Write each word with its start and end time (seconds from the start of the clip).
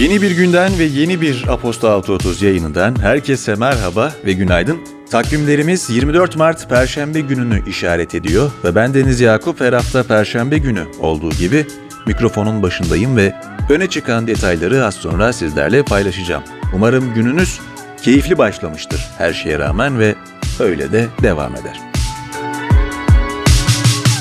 Yeni 0.00 0.22
bir 0.22 0.30
günden 0.30 0.78
ve 0.78 0.84
yeni 0.84 1.20
bir 1.20 1.44
Aposto 1.48 1.88
630 1.88 2.42
yayınından 2.42 3.02
herkese 3.02 3.54
merhaba 3.54 4.12
ve 4.26 4.32
günaydın. 4.32 4.78
Takvimlerimiz 5.10 5.90
24 5.90 6.36
Mart 6.36 6.68
Perşembe 6.68 7.20
gününü 7.20 7.68
işaret 7.68 8.14
ediyor 8.14 8.50
ve 8.64 8.74
ben 8.74 8.94
Deniz 8.94 9.20
Yakup 9.20 9.60
her 9.60 9.72
hafta 9.72 10.02
Perşembe 10.02 10.58
günü 10.58 10.84
olduğu 11.00 11.30
gibi 11.30 11.66
mikrofonun 12.06 12.62
başındayım 12.62 13.16
ve 13.16 13.34
öne 13.70 13.86
çıkan 13.86 14.26
detayları 14.26 14.84
az 14.84 14.94
sonra 14.94 15.32
sizlerle 15.32 15.82
paylaşacağım. 15.82 16.42
Umarım 16.74 17.14
gününüz 17.14 17.60
keyifli 18.02 18.38
başlamıştır 18.38 19.00
her 19.18 19.32
şeye 19.32 19.58
rağmen 19.58 19.98
ve 19.98 20.14
öyle 20.60 20.92
de 20.92 21.06
devam 21.22 21.56
eder. 21.56 21.89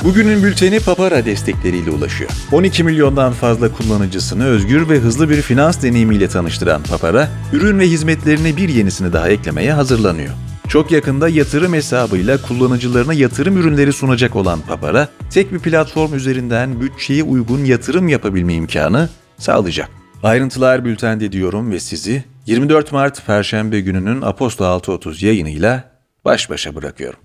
Bugünün 0.03 0.43
bülteni 0.43 0.79
Papara 0.79 1.25
destekleriyle 1.25 1.91
ulaşıyor. 1.91 2.31
12 2.51 2.83
milyondan 2.83 3.33
fazla 3.33 3.71
kullanıcısını 3.73 4.45
özgür 4.45 4.89
ve 4.89 4.99
hızlı 4.99 5.29
bir 5.29 5.41
finans 5.41 5.83
deneyimiyle 5.83 6.27
tanıştıran 6.27 6.83
Papara, 6.83 7.29
ürün 7.53 7.79
ve 7.79 7.87
hizmetlerine 7.87 8.57
bir 8.57 8.69
yenisini 8.69 9.13
daha 9.13 9.29
eklemeye 9.29 9.73
hazırlanıyor. 9.73 10.29
Çok 10.67 10.91
yakında 10.91 11.29
yatırım 11.29 11.73
hesabıyla 11.73 12.41
kullanıcılarına 12.41 13.13
yatırım 13.13 13.57
ürünleri 13.57 13.93
sunacak 13.93 14.35
olan 14.35 14.61
Papara, 14.61 15.07
tek 15.29 15.53
bir 15.53 15.59
platform 15.59 16.13
üzerinden 16.13 16.81
bütçeye 16.81 17.23
uygun 17.23 17.65
yatırım 17.65 18.07
yapabilme 18.07 18.53
imkanı 18.53 19.09
sağlayacak. 19.37 19.89
Ayrıntılar 20.23 20.85
bültende 20.85 21.31
diyorum 21.31 21.71
ve 21.71 21.79
sizi 21.79 22.23
24 22.45 22.91
Mart 22.91 23.25
Perşembe 23.25 23.79
gününün 23.79 24.21
Aposto 24.21 24.65
6.30 24.65 25.25
yayınıyla 25.25 25.83
baş 26.25 26.49
başa 26.49 26.75
bırakıyorum. 26.75 27.19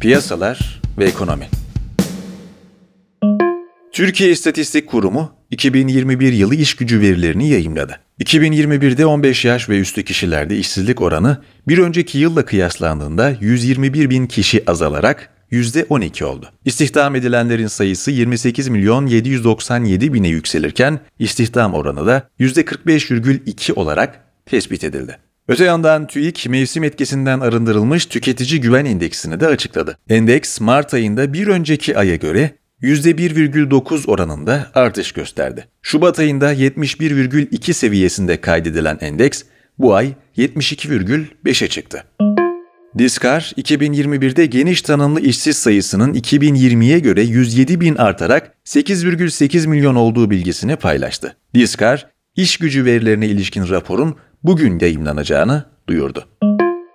Piyasalar 0.00 0.81
ve 0.98 1.04
ekonomi. 1.04 1.48
Türkiye 3.92 4.30
İstatistik 4.30 4.88
Kurumu 4.88 5.32
2021 5.50 6.32
yılı 6.32 6.54
iş 6.54 6.74
gücü 6.74 7.00
verilerini 7.00 7.48
yayımladı. 7.48 8.00
2021'de 8.20 9.06
15 9.06 9.44
yaş 9.44 9.68
ve 9.68 9.80
üstü 9.80 10.04
kişilerde 10.04 10.56
işsizlik 10.56 11.00
oranı 11.00 11.42
bir 11.68 11.78
önceki 11.78 12.18
yılla 12.18 12.44
kıyaslandığında 12.44 13.36
121 13.40 14.10
bin 14.10 14.26
kişi 14.26 14.70
azalarak 14.70 15.28
%12 15.52 16.24
oldu. 16.24 16.52
İstihdam 16.64 17.16
edilenlerin 17.16 17.66
sayısı 17.66 18.10
28 18.10 18.68
milyon 18.68 19.06
797 19.06 20.12
bine 20.12 20.28
yükselirken 20.28 21.00
istihdam 21.18 21.74
oranı 21.74 22.06
da 22.06 22.28
%45,2 22.40 23.72
olarak 23.72 24.24
tespit 24.46 24.84
edildi. 24.84 25.18
Öte 25.48 25.64
yandan 25.64 26.06
TÜİK 26.06 26.46
mevsim 26.48 26.84
etkisinden 26.84 27.40
arındırılmış 27.40 28.06
tüketici 28.06 28.60
güven 28.60 28.84
endeksini 28.84 29.40
de 29.40 29.46
açıkladı. 29.46 29.98
Endeks 30.08 30.60
Mart 30.60 30.94
ayında 30.94 31.32
bir 31.32 31.46
önceki 31.46 31.98
aya 31.98 32.16
göre 32.16 32.50
%1,9 32.82 34.06
oranında 34.06 34.70
artış 34.74 35.12
gösterdi. 35.12 35.68
Şubat 35.82 36.18
ayında 36.18 36.54
71,2 36.54 37.72
seviyesinde 37.72 38.40
kaydedilen 38.40 38.98
endeks 39.00 39.42
bu 39.78 39.94
ay 39.94 40.12
72,5'e 40.36 41.68
çıktı. 41.68 42.04
Diskar, 42.98 43.52
2021'de 43.56 44.46
geniş 44.46 44.82
tanımlı 44.82 45.20
işsiz 45.20 45.56
sayısının 45.56 46.14
2020'ye 46.14 46.98
göre 46.98 47.22
107 47.22 47.80
bin 47.80 47.96
artarak 47.96 48.54
8,8 48.64 49.66
milyon 49.68 49.94
olduğu 49.94 50.30
bilgisini 50.30 50.76
paylaştı. 50.76 51.36
Diskar, 51.54 52.06
iş 52.36 52.56
gücü 52.56 52.84
verilerine 52.84 53.26
ilişkin 53.26 53.68
raporun 53.68 54.16
bugün 54.44 54.78
yayımlanacağını 54.78 55.64
duyurdu. 55.88 56.24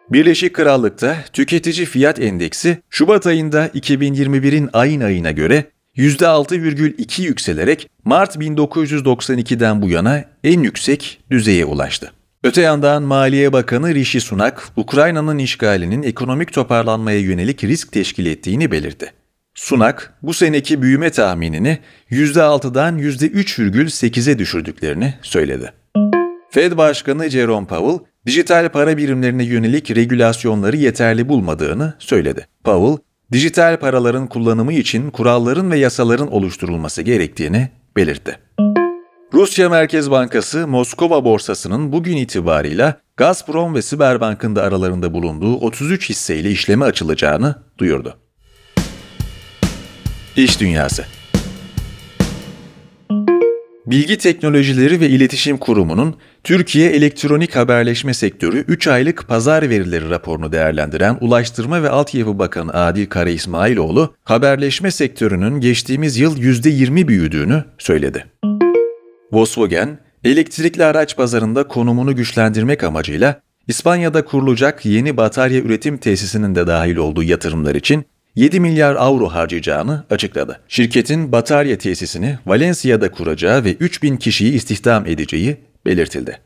Birleşik 0.09 0.53
Krallık'ta 0.53 1.17
tüketici 1.33 1.85
fiyat 1.85 2.19
endeksi 2.19 2.77
Şubat 2.89 3.27
ayında 3.27 3.67
2021'in 3.67 4.69
ayın 4.73 5.01
ayına 5.01 5.31
göre 5.31 5.65
%6,2 5.95 7.21
yükselerek 7.21 7.89
Mart 8.05 8.35
1992'den 8.35 9.81
bu 9.81 9.89
yana 9.89 10.23
en 10.43 10.59
yüksek 10.59 11.19
düzeye 11.31 11.65
ulaştı. 11.65 12.11
Öte 12.43 12.61
yandan 12.61 13.03
Maliye 13.03 13.53
Bakanı 13.53 13.95
Rishi 13.95 14.21
Sunak, 14.21 14.69
Ukrayna'nın 14.75 15.37
işgalinin 15.37 16.03
ekonomik 16.03 16.53
toparlanmaya 16.53 17.19
yönelik 17.19 17.63
risk 17.63 17.91
teşkil 17.91 18.25
ettiğini 18.25 18.71
belirtti. 18.71 19.13
Sunak, 19.55 20.13
bu 20.21 20.33
seneki 20.33 20.81
büyüme 20.81 21.09
tahminini 21.09 21.79
%6'dan 22.11 22.99
%3,8'e 22.99 24.39
düşürdüklerini 24.39 25.13
söyledi. 25.21 25.73
Fed 26.57 26.77
Başkanı 26.77 27.29
Jerome 27.29 27.67
Powell, 27.67 27.99
dijital 28.25 28.69
para 28.69 28.97
birimlerine 28.97 29.43
yönelik 29.43 29.95
regülasyonları 29.95 30.77
yeterli 30.77 31.29
bulmadığını 31.29 31.93
söyledi. 31.99 32.47
Powell, 32.63 32.97
dijital 33.31 33.77
paraların 33.77 34.27
kullanımı 34.27 34.73
için 34.73 35.11
kuralların 35.11 35.71
ve 35.71 35.79
yasaların 35.79 36.31
oluşturulması 36.31 37.01
gerektiğini 37.01 37.69
belirtti. 37.95 38.39
Rusya 39.33 39.69
Merkez 39.69 40.11
Bankası 40.11 40.67
Moskova 40.67 41.25
borsasının 41.25 41.91
bugün 41.91 42.17
itibarıyla 42.17 43.01
Gazprom 43.17 43.75
ve 43.75 43.81
Siberbank'ın 43.81 44.55
da 44.55 44.63
aralarında 44.63 45.13
bulunduğu 45.13 45.55
33 45.55 46.09
hisseyle 46.09 46.51
işleme 46.51 46.85
açılacağını 46.85 47.55
duyurdu. 47.77 48.17
İş 50.35 50.59
Dünyası 50.59 51.05
Bilgi 53.87 54.17
Teknolojileri 54.17 55.01
ve 55.01 55.09
İletişim 55.09 55.57
Kurumu'nun 55.57 56.15
Türkiye 56.43 56.89
Elektronik 56.89 57.55
Haberleşme 57.55 58.13
Sektörü 58.13 58.57
3 58.59 58.87
aylık 58.87 59.27
pazar 59.27 59.69
verileri 59.69 60.09
raporunu 60.09 60.51
değerlendiren 60.51 61.17
Ulaştırma 61.21 61.83
ve 61.83 61.89
Altyapı 61.89 62.39
Bakanı 62.39 62.73
Adil 62.73 63.05
Kara 63.05 63.29
İsmailoğlu, 63.29 64.15
haberleşme 64.23 64.91
sektörünün 64.91 65.59
geçtiğimiz 65.59 66.17
yıl 66.17 66.37
%20 66.37 67.07
büyüdüğünü 67.07 67.63
söyledi. 67.77 68.25
Volkswagen, 69.31 69.99
elektrikli 70.23 70.83
araç 70.83 71.17
pazarında 71.17 71.67
konumunu 71.67 72.15
güçlendirmek 72.15 72.83
amacıyla 72.83 73.41
İspanya'da 73.67 74.25
kurulacak 74.25 74.85
yeni 74.85 75.17
batarya 75.17 75.59
üretim 75.59 75.97
tesisinin 75.97 76.55
de 76.55 76.67
dahil 76.67 76.95
olduğu 76.95 77.23
yatırımlar 77.23 77.75
için 77.75 78.05
7 78.37 78.59
milyar 78.59 78.95
avro 78.95 79.29
harcayacağını 79.29 80.03
açıkladı. 80.09 80.59
Şirketin 80.67 81.31
batarya 81.31 81.77
tesisini 81.77 82.39
Valencia'da 82.45 83.11
kuracağı 83.11 83.63
ve 83.63 83.73
3000 83.73 84.17
kişiyi 84.17 84.53
istihdam 84.53 85.05
edeceği 85.05 85.57
belirtildi. 85.85 86.39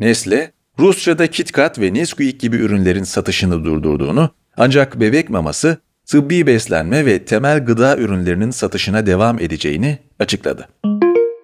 Nestle, 0.00 0.52
Rusya'da 0.78 1.26
KitKat 1.26 1.78
ve 1.78 1.94
Nesquik 1.94 2.40
gibi 2.40 2.56
ürünlerin 2.56 3.02
satışını 3.02 3.64
durdurduğunu 3.64 4.30
ancak 4.56 5.00
bebek 5.00 5.30
maması, 5.30 5.76
tıbbi 6.06 6.46
beslenme 6.46 7.06
ve 7.06 7.24
temel 7.24 7.64
gıda 7.64 7.96
ürünlerinin 7.96 8.50
satışına 8.50 9.06
devam 9.06 9.38
edeceğini 9.38 9.98
açıkladı. 10.18 10.68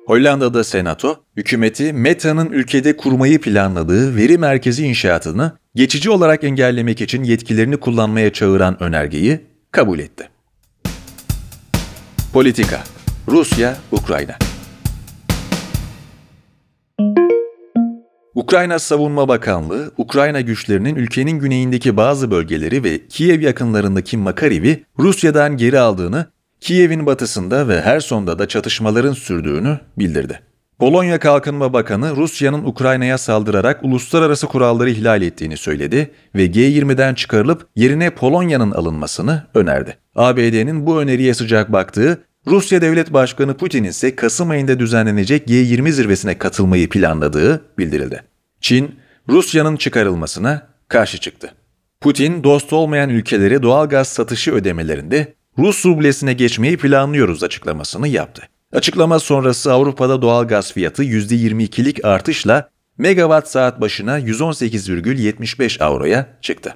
Hollanda'da 0.07 0.65
Senato, 0.65 1.17
hükümeti 1.37 1.93
Meta'nın 1.93 2.53
ülkede 2.53 2.97
kurmayı 2.97 3.41
planladığı 3.41 4.17
veri 4.17 4.39
merkezi 4.39 4.87
inşaatını 4.87 5.53
geçici 5.75 6.11
olarak 6.11 6.45
engellemek 6.45 7.01
için 7.01 7.25
yetkilerini 7.25 7.77
kullanmaya 7.77 8.33
çağıran 8.33 8.83
önergeyi 8.83 9.41
kabul 9.71 9.99
etti. 9.99 10.29
Politika 12.33 12.85
Rusya, 13.29 13.77
Ukrayna 18.35 18.79
Savunma 18.79 19.29
Bakanlığı, 19.29 19.93
Ukrayna 19.97 20.41
güçlerinin 20.41 20.95
ülkenin 20.95 21.39
güneyindeki 21.39 21.97
bazı 21.97 22.31
bölgeleri 22.31 22.85
ve 22.85 23.09
Kiev 23.09 23.41
yakınlarındaki 23.41 24.17
Makariv'i 24.17 24.85
Rusya'dan 24.99 25.57
geri 25.57 25.79
aldığını 25.79 26.27
Kiev'in 26.61 27.07
batısında 27.07 27.69
ve 27.69 27.81
Herson'da 27.81 28.39
da 28.39 28.49
çatışmaların 28.49 29.13
sürdüğünü 29.13 29.81
bildirdi. 29.99 30.41
Polonya 30.85 31.19
Kalkınma 31.19 31.73
Bakanı 31.73 32.17
Rusya'nın 32.17 32.65
Ukrayna'ya 32.65 33.19
saldırarak 33.19 33.85
uluslararası 33.85 34.47
kuralları 34.47 34.91
ihlal 34.91 35.23
ettiğini 35.23 35.57
söyledi 35.57 36.11
ve 36.35 36.47
G20'den 36.47 37.15
çıkarılıp 37.15 37.69
yerine 37.77 38.11
Polonya'nın 38.11 38.71
alınmasını 38.71 39.47
önerdi. 39.55 39.97
ABD'nin 40.15 40.87
bu 40.87 41.01
öneriye 41.01 41.35
sıcak 41.35 41.73
baktığı, 41.73 42.25
Rusya 42.47 42.81
Devlet 42.81 43.13
Başkanı 43.13 43.57
Putin 43.57 43.85
ise 43.85 44.17
Kasım 44.17 44.51
ayında 44.51 44.79
düzenlenecek 44.79 45.49
G20 45.49 45.91
zirvesine 45.91 46.39
katılmayı 46.39 46.89
planladığı 46.89 47.65
bildirildi. 47.79 48.23
Çin, 48.61 48.95
Rusya'nın 49.29 49.77
çıkarılmasına 49.77 50.67
karşı 50.89 51.21
çıktı. 51.21 51.55
Putin, 52.01 52.45
dost 52.45 52.73
olmayan 52.73 53.11
ülkelere 53.11 53.63
doğal 53.63 53.89
gaz 53.89 54.09
satışı 54.09 54.53
ödemelerinde 54.53 55.35
Rus 55.59 55.87
rublesine 55.87 56.33
geçmeyi 56.33 56.77
planlıyoruz 56.77 57.43
açıklamasını 57.43 58.09
yaptı. 58.09 58.49
Açıklama 58.75 59.19
sonrası 59.19 59.73
Avrupa'da 59.73 60.23
doğal 60.23 60.49
gaz 60.49 60.73
fiyatı 60.73 61.05
%22'lik 61.05 62.05
artışla 62.05 62.69
megawatt 62.99 63.49
saat 63.49 63.81
başına 63.81 64.21
118,75 64.21 65.85
avroya 65.85 66.27
çıktı. 66.41 66.75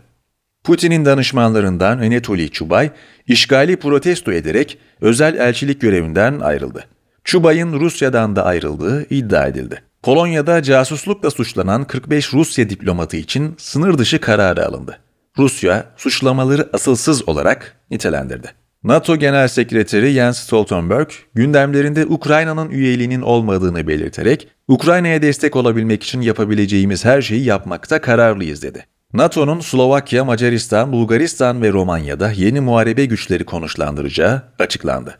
Putin'in 0.64 1.04
danışmanlarından 1.04 1.98
Anatoly 1.98 2.48
Çubay, 2.48 2.90
işgali 3.26 3.76
protesto 3.76 4.32
ederek 4.32 4.78
özel 5.00 5.38
elçilik 5.38 5.80
görevinden 5.80 6.40
ayrıldı. 6.40 6.84
Çubay'ın 7.24 7.80
Rusya'dan 7.80 8.36
da 8.36 8.44
ayrıldığı 8.44 9.06
iddia 9.10 9.46
edildi. 9.46 9.82
Polonya'da 10.02 10.62
casuslukla 10.62 11.30
suçlanan 11.30 11.84
45 11.84 12.34
Rusya 12.34 12.70
diplomatı 12.70 13.16
için 13.16 13.54
sınır 13.58 13.98
dışı 13.98 14.20
kararı 14.20 14.66
alındı. 14.66 14.98
Rusya 15.38 15.86
suçlamaları 15.96 16.68
asılsız 16.72 17.28
olarak 17.28 17.76
nitelendirdi. 17.90 18.67
NATO 18.84 19.16
Genel 19.16 19.48
Sekreteri 19.48 20.12
Jens 20.12 20.38
Stoltenberg, 20.38 21.08
gündemlerinde 21.34 22.06
Ukrayna'nın 22.06 22.70
üyeliğinin 22.70 23.20
olmadığını 23.20 23.86
belirterek, 23.86 24.48
Ukrayna'ya 24.68 25.22
destek 25.22 25.56
olabilmek 25.56 26.02
için 26.02 26.20
yapabileceğimiz 26.20 27.04
her 27.04 27.22
şeyi 27.22 27.44
yapmakta 27.44 28.00
kararlıyız 28.00 28.62
dedi. 28.62 28.86
NATO'nun 29.12 29.60
Slovakya, 29.60 30.24
Macaristan, 30.24 30.92
Bulgaristan 30.92 31.62
ve 31.62 31.72
Romanya'da 31.72 32.30
yeni 32.32 32.60
muharebe 32.60 33.04
güçleri 33.04 33.44
konuşlandıracağı 33.44 34.42
açıklandı. 34.58 35.18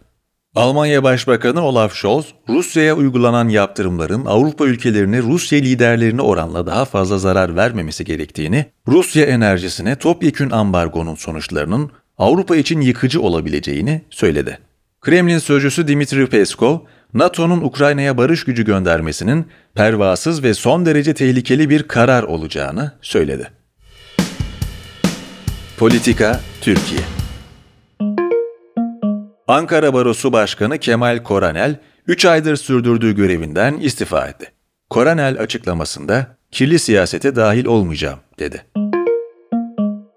Almanya 0.57 1.03
Başbakanı 1.03 1.63
Olaf 1.63 1.95
Scholz, 1.95 2.27
Rusya'ya 2.49 2.95
uygulanan 2.95 3.49
yaptırımların 3.49 4.25
Avrupa 4.25 4.67
ülkelerine 4.67 5.23
Rusya 5.23 5.59
liderlerine 5.59 6.23
oranla 6.23 6.67
daha 6.67 6.85
fazla 6.85 7.19
zarar 7.19 7.57
vermemesi 7.57 8.05
gerektiğini, 8.05 8.67
Rusya 8.89 9.25
enerjisine 9.25 9.97
topyekün 9.97 10.51
ambargonun 10.51 11.15
sonuçlarının 11.15 11.91
Avrupa 12.19 12.57
için 12.57 12.81
yıkıcı 12.81 13.23
olabileceğini 13.23 14.03
söyledi. 14.11 14.59
Kremlin 15.01 15.39
sözcüsü 15.39 15.89
Dimitri 15.89 16.27
Peskov, 16.27 16.79
NATO'nun 17.15 17.61
Ukrayna'ya 17.61 18.17
barış 18.17 18.45
gücü 18.45 18.65
göndermesinin 18.65 19.47
pervasız 19.75 20.43
ve 20.43 20.55
son 20.55 20.87
derece 20.87 21.15
tehlikeli 21.15 21.71
bir 21.71 21.83
karar 21.83 22.23
olacağını 22.23 22.93
söyledi. 23.03 23.51
Politika 25.79 26.41
Türkiye 26.61 27.01
Ankara 29.49 29.95
Barosu 29.95 30.33
Başkanı 30.33 30.79
Kemal 30.79 31.23
Koranel, 31.23 31.77
3 32.07 32.25
aydır 32.25 32.57
sürdürdüğü 32.57 33.15
görevinden 33.15 33.75
istifa 33.75 34.27
etti. 34.27 34.53
Koranel 34.91 35.41
açıklamasında, 35.41 36.37
kirli 36.51 36.79
siyasete 36.79 37.37
dahil 37.37 37.67
olmayacağım, 37.67 38.19
dedi. 38.39 38.65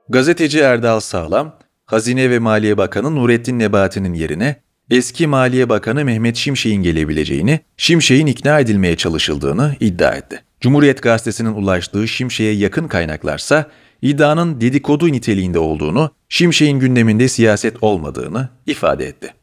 Gazeteci 0.09 0.59
Erdal 0.59 1.00
Sağlam, 1.00 1.61
Hazine 1.92 2.30
ve 2.30 2.40
Maliye 2.40 2.78
Bakanı 2.78 3.16
Nurettin 3.16 3.60
Nebati'nin 3.60 4.14
yerine 4.14 4.56
eski 4.90 5.28
Maliye 5.28 5.70
Bakanı 5.70 6.06
Mehmet 6.06 6.36
Şimşek'in 6.36 6.84
gelebileceğini, 6.84 7.60
Şimşek'in 7.78 8.26
ikna 8.26 8.60
edilmeye 8.60 8.98
çalışıldığını 8.98 9.76
iddia 9.80 10.12
etti. 10.12 10.44
Cumhuriyet 10.62 11.02
Gazetesi'nin 11.02 11.54
ulaştığı 11.54 12.08
Şimşek'e 12.08 12.50
yakın 12.50 12.88
kaynaklarsa 12.88 13.66
iddianın 14.02 14.62
dedikodu 14.62 15.12
niteliğinde 15.12 15.60
olduğunu, 15.60 16.12
Şimşek'in 16.30 16.80
gündeminde 16.80 17.28
siyaset 17.28 17.84
olmadığını 17.84 18.50
ifade 18.66 19.06
etti. 19.06 19.34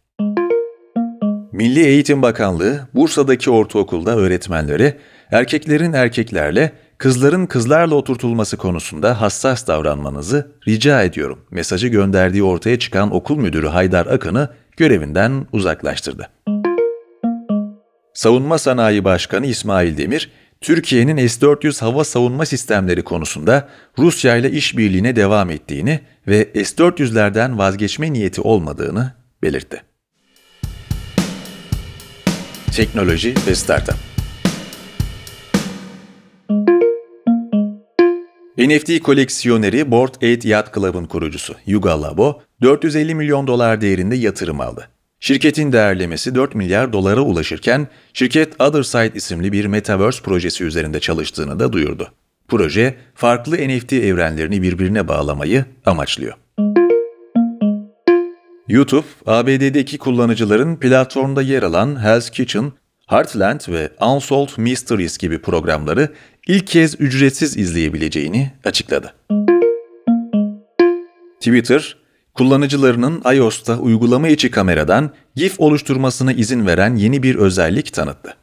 Milli 1.52 1.80
Eğitim 1.80 2.22
Bakanlığı, 2.22 2.88
Bursa'daki 2.94 3.50
ortaokulda 3.50 4.16
öğretmenlere 4.16 4.98
erkeklerin 5.30 5.92
erkeklerle, 5.92 6.72
kızların 6.98 7.46
kızlarla 7.46 7.94
oturtulması 7.94 8.56
konusunda 8.56 9.20
hassas 9.20 9.66
davranmanızı 9.66 10.52
rica 10.68 11.02
ediyorum 11.02 11.38
mesajı 11.50 11.88
gönderdiği 11.88 12.42
ortaya 12.42 12.78
çıkan 12.78 13.14
okul 13.14 13.36
müdürü 13.36 13.66
Haydar 13.66 14.06
Akın'ı 14.06 14.48
görevinden 14.76 15.46
uzaklaştırdı. 15.52 16.30
Savunma 18.14 18.58
Sanayi 18.58 19.04
Başkanı 19.04 19.46
İsmail 19.46 19.96
Demir, 19.96 20.30
Türkiye'nin 20.60 21.26
S-400 21.26 21.80
hava 21.80 22.04
savunma 22.04 22.46
sistemleri 22.46 23.02
konusunda 23.02 23.68
Rusya 23.98 24.36
ile 24.36 24.50
işbirliğine 24.50 25.16
devam 25.16 25.50
ettiğini 25.50 26.00
ve 26.26 26.48
S-400'lerden 26.54 27.58
vazgeçme 27.58 28.12
niyeti 28.12 28.40
olmadığını 28.40 29.12
belirtti. 29.42 29.82
Teknoloji 32.72 33.34
ve 33.46 33.54
Startup 33.54 34.07
NFT 38.58 39.02
koleksiyoneri 39.02 39.90
Board 39.90 40.14
8 40.20 40.44
Yacht 40.44 40.74
Club'ın 40.74 41.04
kurucusu 41.04 41.54
Yuga 41.66 42.02
Labo, 42.02 42.40
450 42.62 43.14
milyon 43.14 43.46
dolar 43.46 43.80
değerinde 43.80 44.16
yatırım 44.16 44.60
aldı. 44.60 44.88
Şirketin 45.20 45.72
değerlemesi 45.72 46.34
4 46.34 46.54
milyar 46.54 46.92
dolara 46.92 47.20
ulaşırken 47.20 47.88
şirket 48.12 48.60
Otherside 48.60 49.10
isimli 49.14 49.52
bir 49.52 49.64
metaverse 49.64 50.22
projesi 50.22 50.64
üzerinde 50.64 51.00
çalıştığını 51.00 51.60
da 51.60 51.72
duyurdu. 51.72 52.12
Proje, 52.48 52.94
farklı 53.14 53.56
NFT 53.56 53.92
evrenlerini 53.92 54.62
birbirine 54.62 55.08
bağlamayı 55.08 55.64
amaçlıyor. 55.86 56.34
YouTube, 58.68 59.06
ABD'deki 59.26 59.98
kullanıcıların 59.98 60.76
platformda 60.76 61.42
yer 61.42 61.62
alan 61.62 62.04
Hell's 62.04 62.30
Kitchen, 62.30 62.72
Heartland 63.08 63.60
ve 63.68 63.90
Unsolved 64.00 64.50
Mysteries 64.56 65.18
gibi 65.18 65.38
programları 65.38 66.08
ilk 66.46 66.66
kez 66.66 67.00
ücretsiz 67.00 67.56
izleyebileceğini 67.56 68.52
açıkladı. 68.64 69.14
Twitter, 71.40 71.96
kullanıcılarının 72.34 73.22
iOS'ta 73.34 73.78
uygulama 73.78 74.28
içi 74.28 74.50
kameradan 74.50 75.10
GIF 75.36 75.60
oluşturmasına 75.60 76.32
izin 76.32 76.66
veren 76.66 76.96
yeni 76.96 77.22
bir 77.22 77.34
özellik 77.34 77.92
tanıttı. 77.92 78.36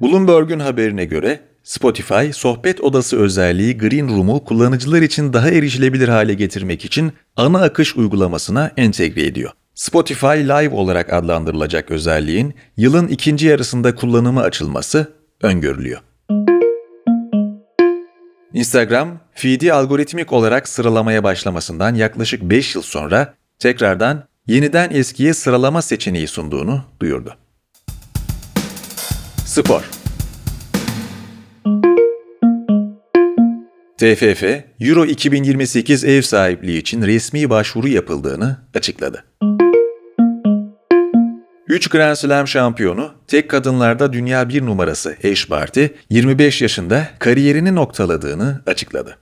Bloomberg'un 0.00 0.60
haberine 0.60 1.04
göre 1.04 1.40
Spotify, 1.62 2.30
sohbet 2.32 2.80
odası 2.80 3.18
özelliği 3.18 3.78
Green 3.78 4.08
Room'u 4.08 4.44
kullanıcılar 4.44 5.02
için 5.02 5.32
daha 5.32 5.50
erişilebilir 5.50 6.08
hale 6.08 6.34
getirmek 6.34 6.84
için 6.84 7.12
ana 7.36 7.62
akış 7.62 7.96
uygulamasına 7.96 8.70
entegre 8.76 9.26
ediyor. 9.26 9.50
Spotify 9.74 10.26
Live 10.26 10.74
olarak 10.74 11.12
adlandırılacak 11.12 11.90
özelliğin 11.90 12.54
yılın 12.76 13.08
ikinci 13.08 13.46
yarısında 13.46 13.94
kullanımı 13.94 14.42
açılması 14.42 15.12
öngörülüyor. 15.42 16.00
Instagram, 18.54 19.20
feed'i 19.34 19.72
algoritmik 19.72 20.32
olarak 20.32 20.68
sıralamaya 20.68 21.24
başlamasından 21.24 21.94
yaklaşık 21.94 22.42
5 22.42 22.74
yıl 22.74 22.82
sonra 22.82 23.34
tekrardan 23.58 24.24
yeniden 24.46 24.90
eskiye 24.90 25.34
sıralama 25.34 25.82
seçeneği 25.82 26.26
sunduğunu 26.26 26.84
duyurdu. 27.00 27.36
Spor 29.46 29.90
TFF, 34.02 34.42
Euro 34.80 35.04
2028 35.04 36.04
ev 36.04 36.22
sahipliği 36.22 36.78
için 36.78 37.02
resmi 37.02 37.50
başvuru 37.50 37.88
yapıldığını 37.88 38.56
açıkladı. 38.74 39.24
3 41.68 41.88
Grand 41.88 42.16
Slam 42.16 42.48
şampiyonu, 42.48 43.10
tek 43.26 43.50
kadınlarda 43.50 44.12
dünya 44.12 44.48
bir 44.48 44.66
numarası 44.66 45.16
Ash 45.24 45.50
Barty, 45.50 45.84
25 46.10 46.62
yaşında 46.62 47.08
kariyerini 47.18 47.74
noktaladığını 47.74 48.62
açıkladı. 48.66 49.18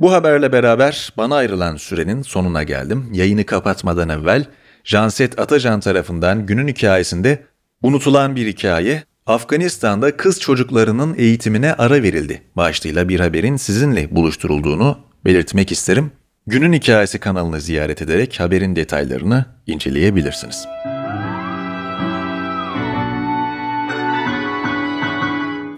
Bu 0.00 0.12
haberle 0.12 0.52
beraber 0.52 1.12
bana 1.16 1.36
ayrılan 1.36 1.76
sürenin 1.76 2.22
sonuna 2.22 2.62
geldim. 2.62 3.08
Yayını 3.12 3.46
kapatmadan 3.46 4.08
evvel 4.08 4.44
Janset 4.84 5.38
Atacan 5.38 5.80
tarafından 5.80 6.46
günün 6.46 6.68
hikayesinde 6.68 7.42
unutulan 7.82 8.36
bir 8.36 8.46
hikaye, 8.46 9.02
Afganistan'da 9.26 10.16
kız 10.16 10.40
çocuklarının 10.40 11.14
eğitimine 11.18 11.74
ara 11.74 12.02
verildi 12.02 12.42
başlığıyla 12.56 13.08
bir 13.08 13.20
haberin 13.20 13.56
sizinle 13.56 14.16
buluşturulduğunu 14.16 14.98
belirtmek 15.24 15.72
isterim. 15.72 16.10
Günün 16.46 16.72
Hikayesi 16.72 17.18
kanalını 17.18 17.60
ziyaret 17.60 18.02
ederek 18.02 18.40
haberin 18.40 18.76
detaylarını 18.76 19.44
inceleyebilirsiniz. 19.66 20.66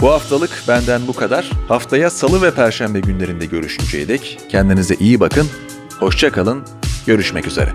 Bu 0.01 0.11
haftalık 0.11 0.51
benden 0.69 1.07
bu 1.09 1.13
kadar. 1.13 1.51
Haftaya 1.69 2.11
salı 2.11 2.43
ve 2.43 2.55
perşembe 2.55 3.01
günlerinde 3.01 3.47
görüşünceye 3.47 4.09
dek 4.09 4.41
kendinize 4.49 4.95
iyi 4.95 5.21
bakın, 5.21 5.47
hoşça 5.99 6.33
kalın, 6.33 6.65
görüşmek 7.07 7.47
üzere. 7.47 7.71